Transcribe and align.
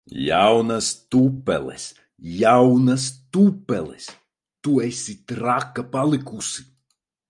Jaunas 0.27 0.87
tupeles! 1.11 1.85
Jaunas 2.39 3.05
tupeles! 3.31 4.09
Tu 4.63 4.81
esi 4.89 5.15
traka 5.27 5.83
palikusi! 5.93 6.71